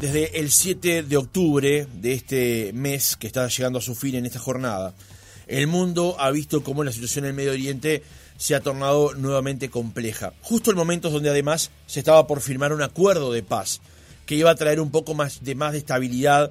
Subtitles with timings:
[0.00, 4.24] Desde el 7 de octubre de este mes que está llegando a su fin en
[4.24, 4.94] esta jornada,
[5.46, 8.02] el mundo ha visto cómo la situación en el Medio Oriente
[8.38, 10.32] se ha tornado nuevamente compleja.
[10.40, 13.82] Justo en momentos donde además se estaba por firmar un acuerdo de paz
[14.24, 16.50] que iba a traer un poco más de más de estabilidad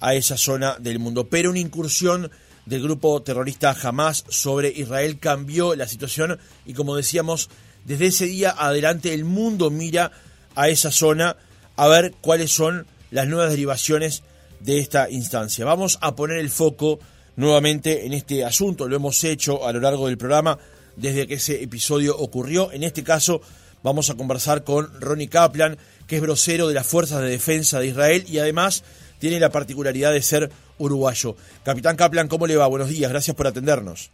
[0.00, 1.28] a esa zona del mundo.
[1.28, 2.28] Pero una incursión
[2.66, 7.50] del grupo terrorista Hamas sobre Israel cambió la situación y como decíamos,
[7.84, 10.10] desde ese día adelante el mundo mira
[10.56, 11.36] a esa zona
[11.80, 14.22] a ver cuáles son las nuevas derivaciones
[14.60, 15.64] de esta instancia.
[15.64, 16.98] Vamos a poner el foco
[17.36, 20.58] nuevamente en este asunto, lo hemos hecho a lo largo del programa
[20.96, 22.70] desde que ese episodio ocurrió.
[22.70, 23.40] En este caso
[23.82, 27.86] vamos a conversar con Ronnie Kaplan, que es brocero de las Fuerzas de Defensa de
[27.86, 28.84] Israel y además
[29.18, 31.34] tiene la particularidad de ser uruguayo.
[31.64, 32.66] Capitán Kaplan, ¿cómo le va?
[32.66, 34.10] Buenos días, gracias por atendernos.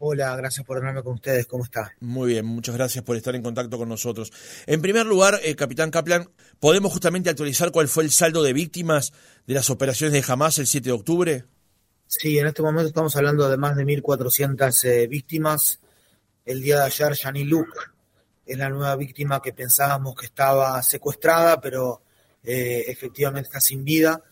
[0.00, 1.46] Hola, gracias por tenerme con ustedes.
[1.46, 1.92] ¿Cómo está?
[1.98, 4.32] Muy bien, muchas gracias por estar en contacto con nosotros.
[4.66, 6.30] En primer lugar, eh, Capitán Kaplan,
[6.60, 9.12] ¿podemos justamente actualizar cuál fue el saldo de víctimas
[9.48, 11.44] de las operaciones de Hamas el 7 de octubre?
[12.06, 15.80] Sí, en este momento estamos hablando de más de 1.400 eh, víctimas.
[16.44, 17.76] El día de ayer, Yani Luke
[18.46, 22.02] es la nueva víctima que pensábamos que estaba secuestrada, pero
[22.44, 24.22] eh, efectivamente está sin vida.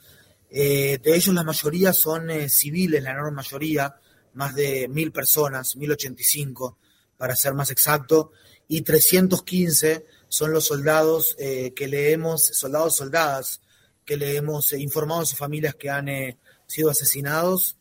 [0.48, 3.97] de ellos la mayoría son civiles, la enorme mayoría
[4.37, 6.79] más de mil personas, 1085
[7.17, 8.33] para ser más exacto,
[8.69, 13.61] y 315 son los soldados eh, que le hemos, soldados, soldadas,
[14.05, 17.77] que le hemos eh, informado a sus familias que han eh, sido asesinados.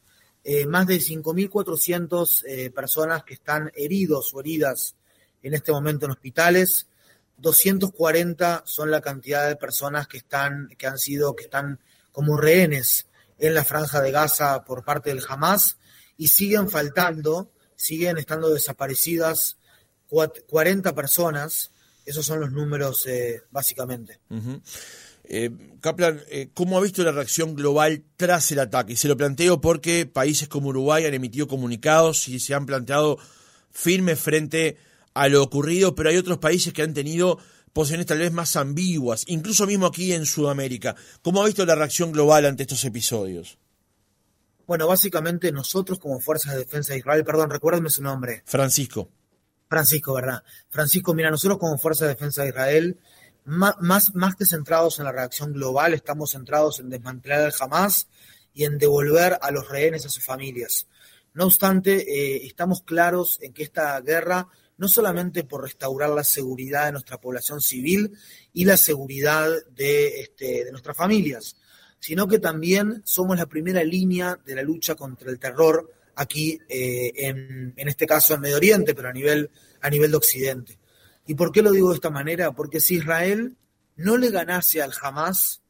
[0.68, 4.96] más de 5.400 personas que están heridos o heridas
[5.42, 6.88] en este momento en hospitales.
[7.38, 11.80] 240 son la cantidad de personas que están, que han sido, que están
[12.12, 13.08] como rehenes
[13.40, 15.78] en la franja de Gaza por parte del Hamas
[16.18, 19.58] y siguen faltando, siguen estando desaparecidas
[20.48, 21.72] 40 personas.
[22.06, 24.20] Esos son los números eh, básicamente.
[25.24, 25.50] Eh,
[25.82, 28.94] Kaplan, eh, ¿cómo ha visto la reacción global tras el ataque?
[28.94, 33.18] Y se lo planteo porque países como Uruguay han emitido comunicados y se han planteado
[33.72, 34.78] firmes frente
[35.14, 37.40] a lo ocurrido, pero hay otros países que han tenido
[37.74, 40.96] posiciones tal vez más ambiguas, incluso mismo aquí en Sudamérica.
[41.22, 43.58] ¿Cómo ha visto la reacción global ante estos episodios?
[44.68, 48.44] Bueno, básicamente nosotros como Fuerzas de Defensa de Israel, perdón, recuérdame su nombre.
[48.46, 49.10] Francisco.
[49.70, 50.44] Francisco, ¿verdad?
[50.70, 53.00] Francisco, mira, nosotros como Fuerza de Defensa de Israel,
[53.46, 58.08] más, más, que centrados en la reacción global, estamos centrados en desmantelar el Hamas
[58.54, 60.88] y en devolver a los rehenes a sus familias.
[61.34, 64.48] No obstante, eh, estamos claros en que esta guerra,
[64.78, 68.18] no solamente por restaurar la seguridad de nuestra población civil
[68.54, 71.56] y la seguridad de, este, de nuestras familias,
[72.00, 77.12] sino que también somos la primera línea de la lucha contra el terror aquí, eh,
[77.16, 79.50] en, este caso en Medio Oriente, pero a nivel,
[79.82, 80.80] a nivel de Occidente.
[81.28, 82.52] ¿Y por qué lo digo de esta manera?
[82.52, 83.58] Porque si Israel
[83.96, 85.62] no le ganase al Hamas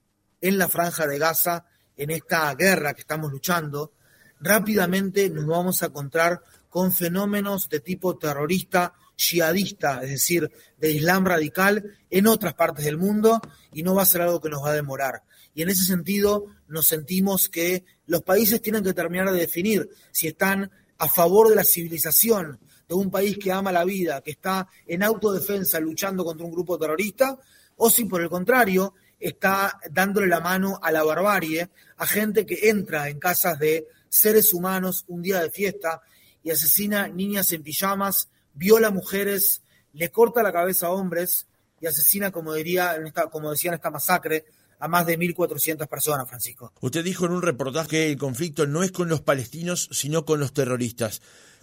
[0.41, 1.65] en la franja de Gaza,
[1.97, 3.93] en esta guerra que estamos luchando,
[4.39, 11.25] rápidamente nos vamos a encontrar con fenómenos de tipo terrorista, jihadista, es decir, de Islam
[11.25, 13.41] radical en otras partes del mundo
[13.71, 15.23] y no va a ser algo que nos va a demorar
[15.55, 20.27] y en ese sentido nos sentimos que los países tienen que terminar de definir si
[20.27, 24.67] están a favor de la civilización de un país que ama la vida, que está
[24.85, 27.39] en autodefensa luchando contra un grupo terrorista,
[27.77, 32.69] o si por el contrario está dándole la mano a la barbarie, a gente que
[32.69, 36.01] entra en casas de seres humanos un día de fiesta
[36.43, 39.61] y asesina niñas en pijamas, viola mujeres,
[39.93, 41.47] le corta la cabeza a hombres
[41.79, 44.45] y asesina, como, diría en esta, como decía en esta masacre,
[44.79, 46.73] a más de 1.400 personas, Francisco.
[46.81, 50.39] Usted dijo en un reportaje que el conflicto no es con los palestinos, sino con
[50.39, 51.21] los terroristas.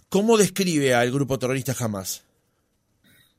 [0.09, 2.23] ¿Cómo describe al grupo terrorista Hamas?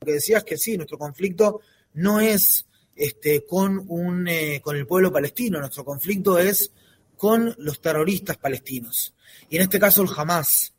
[0.01, 1.61] Lo que decías que sí, nuestro conflicto
[1.93, 2.65] no es
[2.95, 6.71] este, con, un, eh, con el pueblo palestino, nuestro conflicto es
[7.17, 9.13] con los terroristas palestinos.
[9.49, 10.73] Y en este caso el Hamas.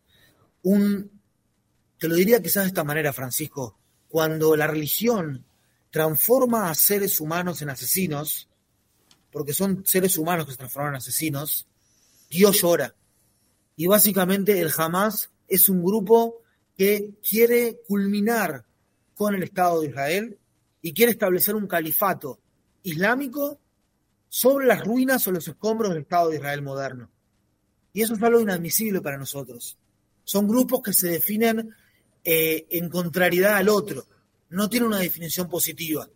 [0.62, 1.10] Un,
[1.98, 5.44] te lo diría quizás de esta manera, Francisco, cuando la religión
[5.90, 8.48] transforma a seres humanos en asesinos,
[9.36, 11.66] porque son seres humanos que se transforman en asesinos,
[12.30, 12.94] Dios llora.
[13.77, 16.36] Y básicamente el Hamas es un grupo
[16.74, 18.65] que quiere culminar
[19.15, 20.38] con el Estado de Israel
[20.80, 22.38] y quiere establecer un califato
[22.83, 23.60] islámico
[24.30, 27.10] sobre las ruinas o los escombros del Estado de Israel moderno.
[27.92, 29.77] Y eso es algo inadmisible para nosotros.
[30.24, 31.74] Son grupos que se definen
[32.24, 34.06] eh, en contrariedad al otro,
[34.48, 36.09] no tienen una definición positiva.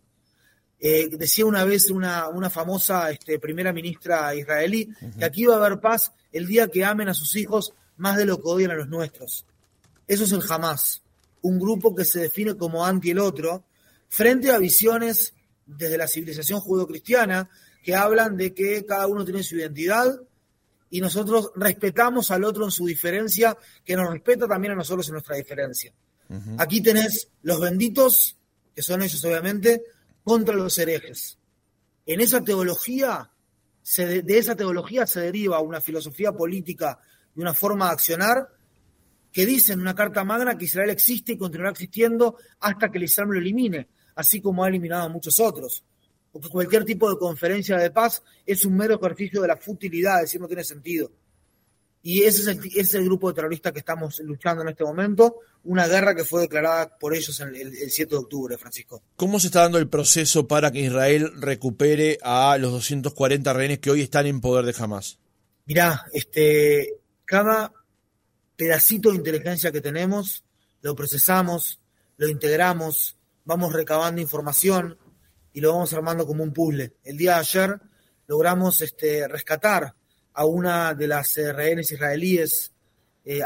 [0.83, 5.57] Eh, decía una vez una, una famosa este, primera ministra israelí que aquí va a
[5.63, 8.75] haber paz el día que amen a sus hijos más de lo que odian a
[8.75, 9.45] los nuestros.
[10.07, 11.03] Eso es el Hamas,
[11.43, 13.63] un grupo que se define como anti el otro,
[14.09, 15.35] frente a visiones
[15.67, 17.47] desde la civilización judeocristiana,
[17.83, 20.19] que hablan de que cada uno tiene su identidad
[20.89, 23.55] y nosotros respetamos al otro en su diferencia,
[23.85, 25.93] que nos respeta también a nosotros en nuestra diferencia.
[26.57, 28.37] Aquí tenés los benditos,
[28.73, 29.83] que son ellos obviamente,
[30.23, 31.37] contra los herejes.
[32.05, 33.31] En esa teología,
[33.97, 36.99] de esa teología se deriva una filosofía política
[37.35, 38.49] y una forma de accionar
[39.31, 43.05] que dice en una carta magna que Israel existe y continuará existiendo hasta que el
[43.05, 45.85] Islam lo elimine, así como ha eliminado a muchos otros
[46.31, 50.23] porque cualquier tipo de conferencia de paz es un mero ejercicio de la futilidad, es
[50.23, 51.11] decir, no tiene sentido.
[52.03, 56.15] Y ese es, el, grupo de terroristas que estamos luchando en este momento, una guerra
[56.15, 59.03] que fue declarada por ellos el, el, 7 de octubre, Francisco.
[59.15, 63.91] ¿Cómo se está dando el proceso para que Israel recupere a los 240 rehenes que
[63.91, 65.19] hoy están en poder de Hamas?
[65.65, 67.71] Mirá, este, cada
[68.55, 70.43] pedacito de inteligencia que tenemos,
[70.81, 71.81] lo procesamos,
[72.17, 73.15] lo integramos,
[73.45, 74.97] vamos recabando información,
[75.53, 76.93] y lo vamos armando como un puzzle.
[77.03, 77.81] El día de ayer
[78.27, 79.93] logramos este, rescatar
[80.33, 82.71] a una de las eh, rehenes israelíes,
[83.25, 83.41] eh,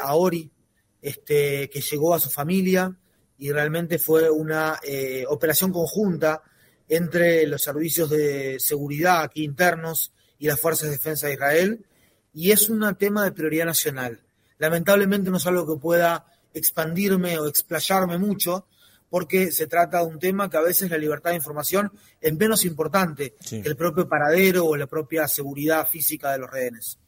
[1.02, 2.96] este, que llegó a su familia
[3.38, 6.42] y realmente fue una eh, operación conjunta
[6.88, 11.86] entre los servicios de seguridad aquí internos y las fuerzas de defensa de Israel
[12.34, 14.22] y es un tema de prioridad nacional.
[14.58, 18.68] Lamentablemente no es algo que pueda expandirme o explayarme mucho,
[19.16, 21.90] porque se trata de un tema que a veces la libertad de información
[22.20, 27.00] es menos importante que el propio paradero o la propia seguridad física de los rehenes.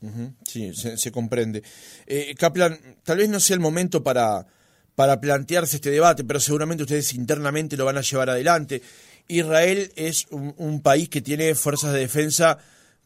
[0.45, 1.61] Sí, se, comprende.
[2.05, 4.47] Eh, Kaplan, tal vez no sea el momento para,
[4.95, 8.81] para plantearse este debate, pero seguramente ustedes internamente lo van a llevar adelante.
[9.27, 12.57] Israel es un, un país que tiene fuerzas de defensa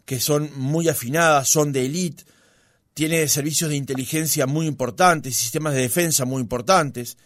[0.05, 2.23] que son muy afinadas, son de élite,
[2.93, 7.17] tiene servicios de inteligencia muy importantes, sistemas de defensa muy importantes.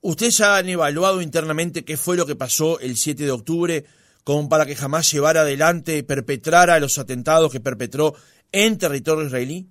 [0.00, 3.84] ¿Ustedes ya han evaluado internamente qué fue lo que pasó el 7 de octubre
[4.24, 8.14] como para que jamás llevara adelante, perpetrara los atentados que perpetró
[8.52, 9.68] en territorio israelí?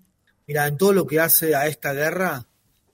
[0.47, 2.47] Mira, en todo lo que hace a esta guerra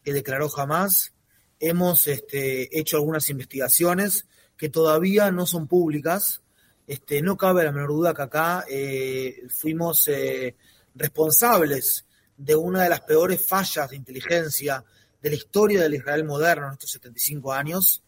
[0.04, 1.14] que declaró jamás,
[1.60, 4.26] hemos este, hecho algunas investigaciones
[4.58, 6.42] que todavía no son públicas.
[6.88, 10.56] Este, no cabe la menor duda que acá eh, fuimos eh,
[10.96, 12.06] responsables
[12.38, 14.84] de una de las peores fallas de inteligencia
[15.22, 18.04] de la historia del Israel moderno en estos 75 años,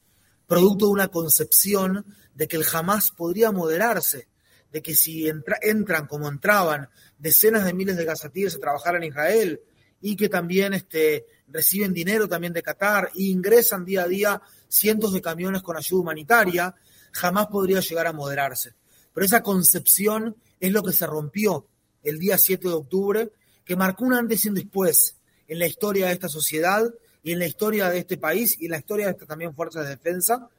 [0.48, 4.28] producto de una concepción de que el Hamas podría moderarse,
[4.72, 9.62] de que si entran como entraban decenas de miles de gazatíes a trabajar en Israel
[10.02, 15.14] y que también este, reciben dinero también de Qatar e ingresan día a día cientos
[15.14, 16.76] de camiones con ayuda humanitaria,
[17.12, 18.74] jamás podría llegar a moderarse.
[19.14, 21.68] Pero esa concepción es lo que se rompió
[22.02, 23.32] el día 7 de octubre,
[23.64, 25.16] que marcó un antes y un después
[25.48, 26.84] en la historia de esta sociedad
[27.24, 29.92] en la historia de este país y en la historia de estas también fuerzas de
[29.92, 30.50] defensa.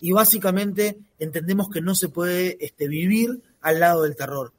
[0.00, 4.52] Y básicamente entendemos que no se puede este, vivir al lado del terror.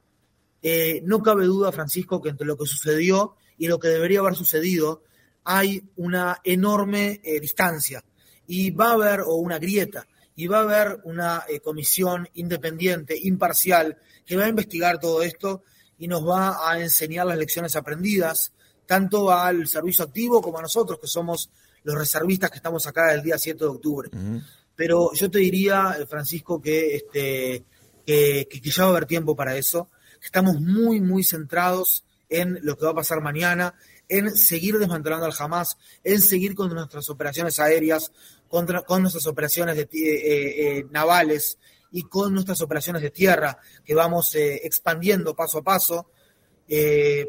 [0.61, 4.35] Eh, no cabe duda, Francisco, que entre lo que sucedió y lo que debería haber
[4.35, 5.03] sucedido
[5.45, 8.03] hay una enorme eh, distancia
[8.45, 13.17] y va a haber o una grieta y va a haber una eh, comisión independiente,
[13.21, 15.63] imparcial, que va a investigar todo esto
[15.97, 18.53] y nos va a enseñar las lecciones aprendidas
[18.89, 21.51] tanto al servicio activo como a nosotros, que somos
[21.83, 24.09] los reservistas que estamos acá el día 7 de octubre.
[24.75, 27.65] Pero yo te diría, eh, Francisco, que, este,
[28.03, 32.75] que, ya va a haber tiempo para eso, que estamos muy, muy centrados en lo
[32.79, 33.75] que va a pasar mañana,
[34.07, 38.11] en seguir desmantelando al Hamas, en seguir con nuestras operaciones aéreas,
[38.47, 39.89] contra, con nuestras operaciones de, eh,
[40.79, 41.59] eh, navales
[41.91, 46.09] y con nuestras operaciones de tierra que vamos expandiendo paso a paso,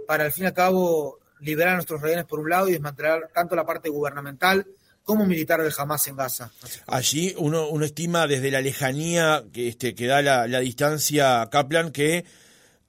[0.06, 3.30] para al fin y al cabo liberar a nuestros rehenes por un lado y desmantelar
[3.34, 4.66] tanto la parte gubernamental
[5.02, 6.50] como militar de Hamas en Gaza.
[6.86, 11.90] Allí uno, uno estima desde la lejanía que, este, que da la, distancia a Kaplan
[11.90, 12.24] que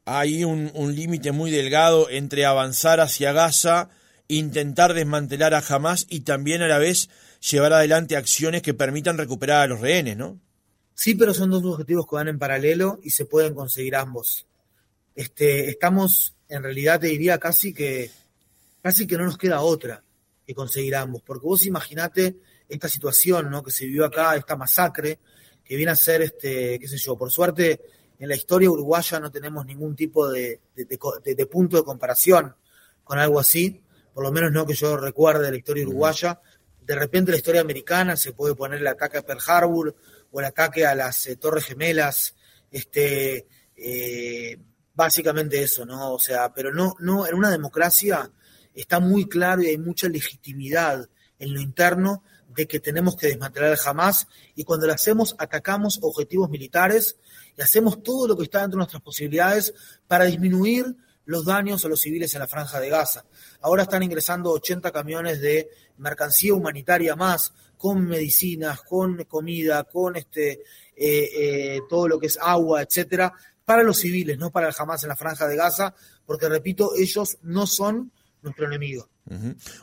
[0.06, 3.90] hay un, un límite muy delgado entre avanzar hacia Gaza,
[4.28, 7.10] intentar desmantelar a Hamas y también a la vez
[7.50, 10.40] llevar adelante acciones que permitan recuperar a los rehenes, ¿no?
[10.94, 14.46] Sí, pero son dos objetivos que van en paralelo y se pueden conseguir ambos.
[15.16, 18.12] Este, estamos, en realidad te diría casi que
[18.82, 20.04] casi que no nos queda otra
[20.46, 23.64] que conseguir ambos, porque vos imaginate esta situación ¿no?
[23.64, 25.20] que se vivió acá, esta masacre,
[25.64, 27.82] que viene a ser, este, qué sé yo, por suerte
[28.22, 30.60] en la historia uruguaya no tenemos ningún tipo de,
[31.50, 32.56] punto de comparación
[33.04, 33.82] con algo así,
[34.14, 36.40] por lo menos no que yo recuerde de la historia uruguaya.
[36.82, 39.96] De repente la historia americana se puede poner el ataque a Pearl Harbor
[40.32, 42.36] o el ataque a las eh, Torres Gemelas,
[42.70, 44.56] este, eh,
[44.94, 46.14] básicamente eso, ¿no?
[46.14, 48.32] O sea, pero no, no, en una democracia
[48.74, 51.10] está muy claro y hay mucha legitimidad
[51.40, 52.24] en lo interno
[52.56, 57.18] de que tenemos que desmantelar el Hamas y cuando lo hacemos atacamos objetivos militares
[57.58, 59.74] y hacemos todo lo que está dentro de nuestras posibilidades
[60.08, 63.26] para disminuir los daños a los civiles en la franja de Gaza.
[63.62, 70.64] Ahora están ingresando 80 camiones de mercancía humanitaria más, con medicinas, con comida, con este,
[70.96, 71.30] eh,
[71.76, 73.34] eh, todo lo que es agua, etcétera,
[73.66, 77.38] para los civiles, no para el Hamas en la franja de Gaza, porque repito, ellos
[77.44, 79.08] no son nuestro enemigo.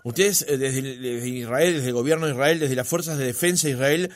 [0.05, 3.75] Ustedes eh, desde, Israel, desde el gobierno de Israel, desde las fuerzas de defensa de
[3.75, 4.11] Israel,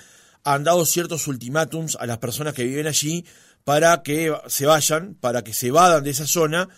[0.44, 3.24] han dado ciertos ultimátums a las personas que viven allí
[3.64, 6.68] para que se vayan, para que se vadan de esa zona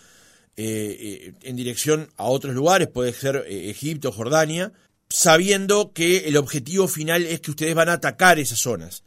[0.55, 4.71] eh, eh, en dirección a otros lugares, puede ser Egipto, Jordania,
[5.09, 9.03] sabiendo que el objetivo final es que ustedes van a atacar esas zonas.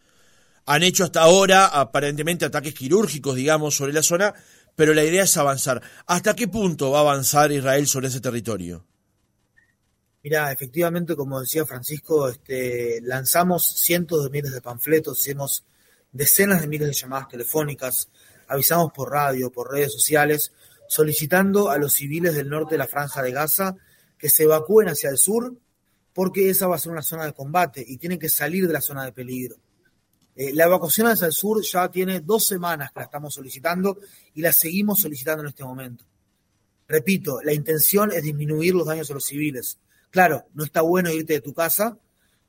[0.67, 4.35] Han hecho hasta ahora aparentemente ataques quirúrgicos, digamos, sobre la zona,
[4.79, 5.83] pero la idea es avanzar.
[6.07, 8.87] ¿Hasta qué punto va a avanzar Israel sobre ese territorio?
[10.23, 15.65] Mira, efectivamente, como decía Francisco, este, lanzamos cientos de miles de panfletos, hicimos
[16.13, 18.09] decenas de miles de llamadas telefónicas,
[18.47, 20.53] avisamos por radio, por redes sociales,
[20.87, 23.75] solicitando a los civiles del norte de la franja de Gaza
[24.17, 25.57] que se evacúen hacia el sur,
[26.13, 28.81] porque esa va a ser una zona de combate y tienen que salir de la
[28.81, 29.57] zona de peligro.
[30.41, 33.99] Eh, la evacuación hacia el sur ya tiene dos semanas que la estamos solicitando
[34.35, 36.05] y la seguimos solicitando en este momento.
[36.87, 39.81] Repito, la intención es disminuir los daños a los civiles.
[40.11, 41.99] Claro, no está bueno irte de tu casa,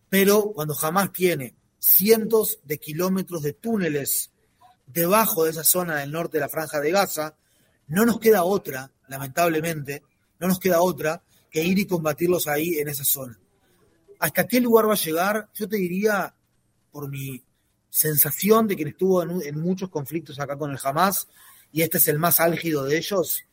[0.07, 4.29] pero cuando jamás tiene cientos de kilómetros de túneles
[4.85, 7.33] debajo de esa zona del norte de la franja de Gaza,
[7.87, 10.03] no nos queda otra, lamentablemente,
[10.39, 13.39] no nos queda otra que ir y combatirlos ahí en esa zona.
[14.19, 15.49] ¿Hasta qué lugar va a llegar?
[15.55, 16.35] Yo te diría,
[16.91, 17.41] por mi
[17.89, 21.27] sensación de quien estuvo en, muchos conflictos acá con el Hamas,
[21.71, 23.43] y este es el más álgido de ellos,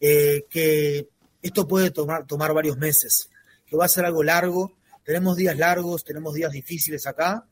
[0.00, 1.08] eh, que
[1.42, 3.28] esto puede tomar, tomar varios meses
[3.66, 4.72] que va a ser algo largo.
[5.04, 7.46] Tenemos días largos, tenemos días difíciles acá,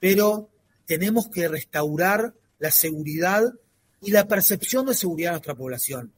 [0.00, 0.48] pero
[0.86, 3.52] tenemos que restaurar la seguridad
[4.00, 6.12] y la percepción de seguridad de nuestra población.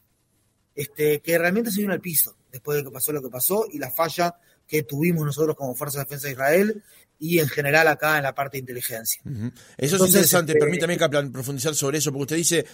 [0.74, 3.78] Este, que realmente se vino al piso después de que pasó lo que pasó y
[3.78, 4.36] la falla
[4.70, 6.84] que tuvimos nosotros como Fuerza de Defensa de Israel
[7.18, 9.20] y en general acá en la parte de inteligencia.
[9.76, 10.96] Eso es interesante, este, permítame
[11.32, 12.66] profundizar sobre eso, porque usted dice,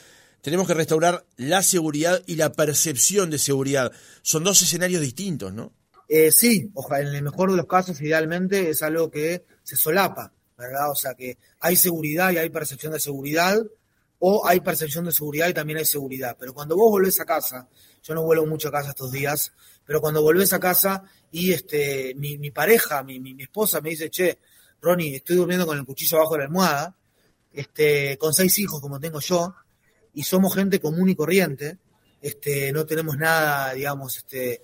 [0.43, 3.93] tenemos que restaurar la seguridad y la percepción de seguridad.
[4.21, 5.73] Son dos escenarios distintos, ¿no?
[6.07, 10.35] Eh, sí, ojalá, en el mejor de los casos, idealmente, es algo que se solapa,
[10.59, 10.91] ¿verdad?
[10.91, 13.57] O sea, que hay seguridad y hay percepción de seguridad,
[14.19, 16.37] o hay percepción de seguridad y también hay seguridad.
[16.39, 17.69] Pero cuando vos volvés a casa,
[18.03, 19.53] yo no vuelvo mucho a casa estos días,
[19.85, 24.11] pero cuando volvés a casa y este, mi, mi pareja, mi, mi, esposa me dice,
[24.11, 24.39] che,
[24.81, 26.97] Ronnie, estoy durmiendo con el cuchillo abajo de la almohada,
[27.53, 29.55] este, con seis hijos como tengo yo,
[30.15, 31.79] y somos gente común y corriente,
[32.21, 34.63] este, no tenemos nada, digamos, este,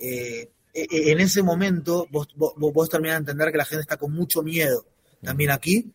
[0.00, 3.96] eh, eh, eh, en ese momento vos, vos, terminás de entender que la gente está
[3.96, 4.86] con mucho miedo
[5.22, 5.92] también aquí,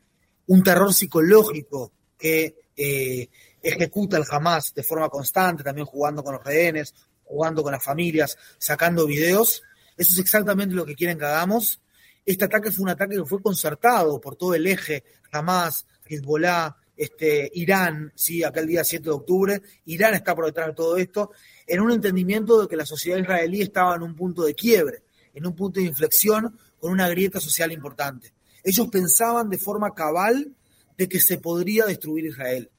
[0.48, 3.30] un terror psicológico que eh,
[3.62, 8.38] ejecuta el Hamas de forma constante, también jugando con los rehenes, jugando con las familias,
[8.58, 9.64] sacando videos.
[9.98, 11.82] Eso es exactamente lo que quieren que hagamos.
[12.26, 17.52] Este ataque fue un ataque que fue concertado por todo el eje, Hamas, Hezbollah, este,
[17.56, 21.32] Irán, sí, aquel día 7 de octubre, Irán está por detrás de todo esto,
[21.68, 25.04] en un entendimiento de que la sociedad israelí estaba en un punto de quiebre,
[25.34, 28.34] en un punto de inflexión con una grieta social importante.
[28.64, 30.56] Ellos pensaban de forma cabal
[30.98, 32.70] de que se podría destruir Israel.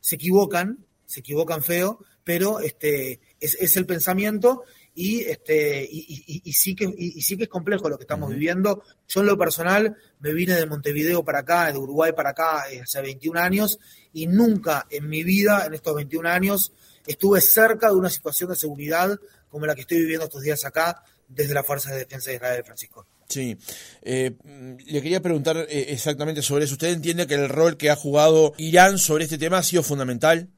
[0.00, 4.62] Se equivocan, se equivocan feo, pero este, es, el pensamiento
[4.94, 8.82] y, este, y, sí que, y, sí que es complejo lo que estamos viviendo.
[9.08, 12.80] Yo en lo personal me vine de Montevideo para acá, de Uruguay para acá eh,
[12.82, 13.78] hace 21 años
[14.12, 16.72] y nunca en mi vida, en estos 21 años,
[17.06, 21.02] estuve cerca de una situación de seguridad como la que estoy viviendo estos días acá
[21.34, 23.06] desde la Fuerza de Defensa de Israel, Francisco.
[23.28, 23.56] Sí,
[24.02, 24.36] eh,
[24.86, 26.74] le quería preguntar eh, exactamente sobre eso.
[26.74, 30.50] ¿Usted entiende que el rol que ha jugado Irán sobre este tema ha sido fundamental?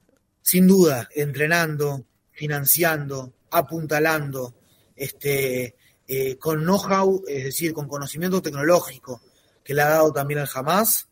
[0.42, 4.54] Sin duda, entrenando, financiando, apuntalando,
[4.96, 5.76] este,
[6.06, 9.22] eh, con know-how, es decir, con conocimiento tecnológico
[9.62, 11.08] que le ha dado también el Hamas,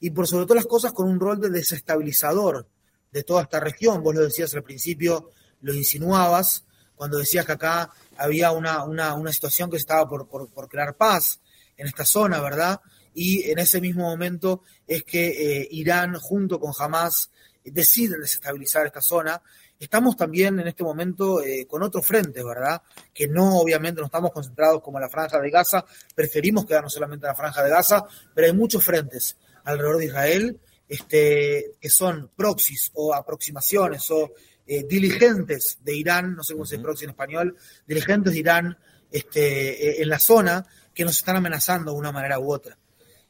[0.00, 2.66] y por sobre todas las cosas con un rol de desestabilizador
[3.12, 4.02] de toda esta región.
[4.02, 6.64] Vos lo decías al principio, lo insinuabas,
[6.96, 11.40] cuando decías que acá había una, una, situación que estaba por, por, crear paz
[11.76, 12.80] en esta zona, ¿verdad?
[13.14, 17.30] Y en ese mismo momento es que eh, Irán, junto con Hamas,
[17.64, 19.40] deciden desestabilizar esta zona.
[19.78, 22.82] Estamos también en este momento eh, con otros frentes, ¿verdad?
[23.12, 27.30] Que no, obviamente, no estamos concentrados como la franja de Gaza, preferimos quedarnos solamente en
[27.30, 28.04] la franja de Gaza,
[28.34, 34.32] pero hay muchos frentes alrededor de Israel este, que son proxies o aproximaciones o
[34.66, 38.78] eh, diligentes de Irán, no sé cómo se proxy en español, diligentes de Irán
[39.10, 40.64] este, eh, en la zona,
[40.94, 42.78] que nos están amenazando de una manera u otra.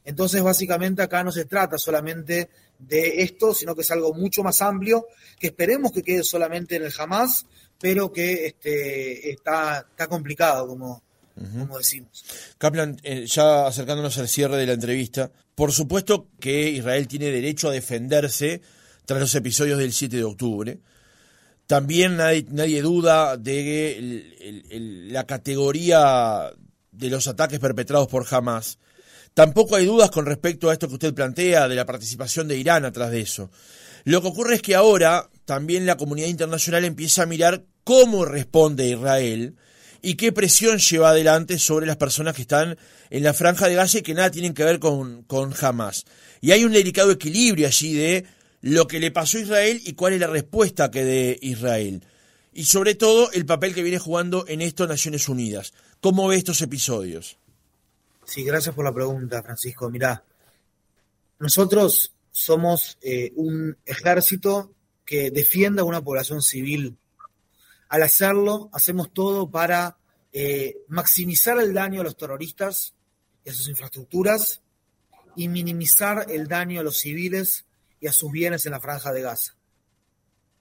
[0.05, 4.61] Entonces, básicamente acá no se trata solamente de esto, sino que es algo mucho más
[4.61, 5.07] amplio,
[5.39, 7.47] que esperemos que quede solamente en el jamás,
[7.81, 11.03] pero que este, está, está complicado, como,
[11.35, 12.25] como decimos.
[12.59, 17.69] Kaplan, eh, ya acercándonos al cierre de la entrevista, por supuesto que Israel tiene derecho
[17.69, 18.61] a defenderse
[19.05, 20.79] tras los episodios del 7 de octubre.
[21.73, 26.53] También nadie, duda de la categoría
[26.91, 28.79] de los ataques perpetrados por Hamas.
[29.33, 32.85] Tampoco hay dudas con respecto a esto que usted plantea de la participación de Irán
[32.85, 33.51] atrás de eso.
[34.05, 38.91] Lo que ocurre es que ahora también la comunidad internacional empieza a mirar cómo responde
[38.91, 39.57] Israel
[40.03, 42.77] y qué presión lleva adelante sobre las personas que están
[43.09, 46.05] en la franja de Gaza y que nada tienen que ver con, con Hamas.
[46.43, 48.27] Y hay un delicado equilibrio allí de
[48.63, 52.07] lo que le pasó a Israel y cuál es la respuesta que dé Israel.
[52.55, 55.75] Y sobre todo el papel que viene jugando en esto Naciones Unidas.
[56.01, 57.39] ¿Cómo ve estos episodios?
[58.25, 59.91] Sí, gracias por la pregunta, Francisco.
[59.91, 60.25] Mirá,
[61.41, 64.73] nosotros somos eh, un ejército
[65.05, 66.97] que defienda a una población civil.
[67.89, 69.99] Al hacerlo, hacemos todo para
[70.33, 72.95] eh, maximizar el daño a los terroristas
[73.45, 74.61] y a sus infraestructuras
[75.35, 77.67] y minimizar el daño a los civiles
[78.03, 79.55] y a sus bienes en la franja de Gaza.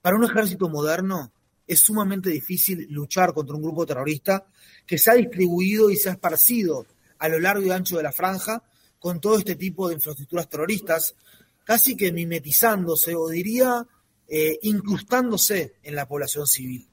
[0.00, 1.32] Para un ejército moderno
[1.66, 4.46] es sumamente difícil luchar contra un grupo terrorista
[4.86, 6.86] que se ha distribuido y se ha esparcido
[7.18, 8.62] a lo largo y ancho de la franja
[9.00, 11.16] con todo este tipo de infraestructuras terroristas,
[11.64, 13.84] casi que mimetizándose o diría
[14.28, 16.88] eh, incrustándose en la población civil.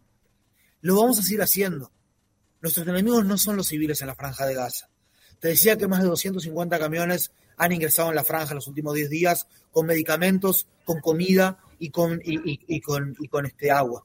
[0.81, 1.91] Lo vamos a seguir haciendo.
[2.61, 4.89] Nuestros enemigos no son los civiles en la franja de Gaza.
[5.39, 8.95] Te decía que más de 250 camiones han ingresado en la franja en los últimos
[8.95, 14.03] 10 días con medicamentos, con comida y con, y y con este agua.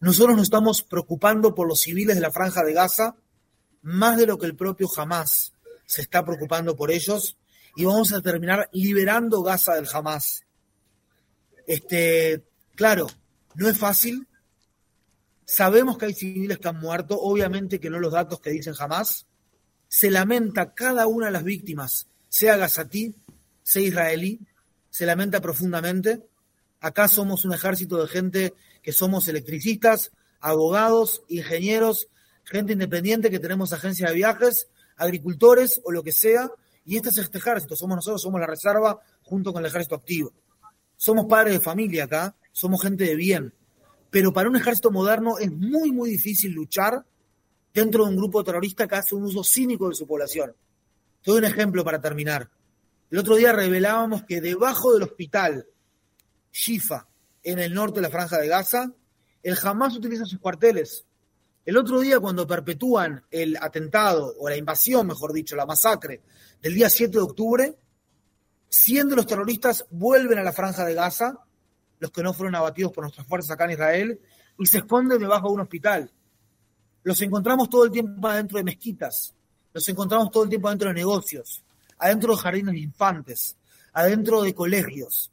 [0.00, 3.16] Nosotros nos estamos preocupando por los civiles de la franja de Gaza
[3.86, 5.52] más de lo que el propio Hamas
[5.86, 7.38] se está preocupando por ellos
[7.76, 10.44] y vamos a terminar liberando Gaza del Hamas.
[11.66, 12.42] Este,
[12.74, 13.06] claro,
[13.54, 14.26] no es fácil.
[15.44, 19.26] Sabemos que hay civiles que han muerto, obviamente que no los datos que dicen Hamas.
[19.86, 23.14] Se lamenta cada una de las víctimas, sea gazatí,
[23.62, 24.40] sea israelí,
[24.90, 26.22] se lamenta profundamente.
[26.80, 32.08] Acá somos un ejército de gente que somos electricistas, abogados, ingenieros,
[32.44, 36.50] gente independiente, que tenemos agencias de viajes, agricultores o lo que sea,
[36.84, 40.32] y este es este ejército, somos nosotros, somos la reserva junto con el ejército activo.
[40.96, 43.52] Somos padres de familia acá, somos gente de bien,
[44.10, 47.04] pero para un ejército moderno es muy, muy difícil luchar
[47.74, 50.54] dentro de un grupo terrorista que hace un uso cínico de su población.
[51.26, 52.48] Te doy un ejemplo para terminar.
[53.10, 55.66] El otro día revelábamos que debajo del hospital
[56.52, 57.08] Shifa,
[57.42, 58.92] en el norte de la franja de Gaza,
[59.42, 61.04] el Hamas utiliza sus cuarteles
[61.64, 66.22] el otro día, cuando perpetúan el atentado, o la invasión, mejor dicho, la masacre
[66.62, 67.76] del día 7 de octubre,
[68.68, 71.40] 100 de los terroristas vuelven a la franja de Gaza,
[71.98, 74.20] los que no fueron abatidos por nuestras fuerzas acá en Israel,
[74.60, 76.12] y se esconden debajo de un hospital.
[77.02, 79.35] Los encontramos todo el tiempo adentro de mezquitas,
[79.76, 81.62] los encontramos todo el tiempo adentro de negocios,
[81.98, 83.56] adentro de jardines de infantes,
[83.92, 85.30] adentro de colegios.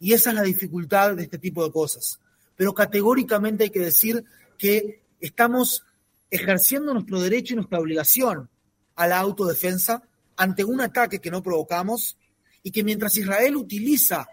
[0.00, 2.18] Y esa es la dificultad de este tipo de cosas.
[2.56, 4.24] Pero categóricamente hay que decir
[4.56, 5.84] que estamos
[6.30, 8.48] ejerciendo nuestro derecho y nuestra obligación
[8.96, 10.02] a la autodefensa
[10.34, 12.16] ante un ataque que no provocamos
[12.62, 14.26] y que mientras Israel utiliza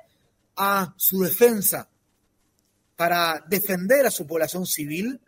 [0.55, 1.89] a su defensa
[2.95, 5.19] para defender a su población civil,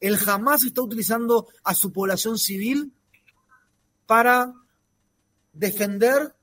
[0.00, 2.94] el Hamas está utilizando a su población civil
[4.10, 4.52] para
[5.52, 6.34] defender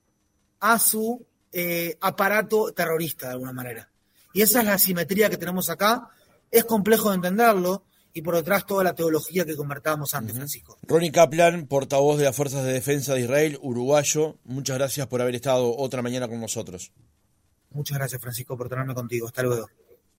[0.61, 3.89] a su eh, aparato terrorista de alguna manera.
[4.33, 6.07] Y esa es la asimetría que tenemos acá.
[6.49, 10.77] Es complejo de entenderlo, y por detrás toda la teología que convertábamos antes, Francisco.
[10.83, 15.35] Ronnie Kaplan, portavoz de las Fuerzas de Defensa de Israel, uruguayo, muchas gracias por haber
[15.35, 16.93] estado otra mañana con nosotros.
[17.71, 19.27] Muchas gracias, Francisco, por tenerme contigo.
[19.27, 19.67] Hasta luego.